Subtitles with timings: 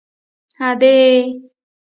[0.67, 0.99] _ادې!!!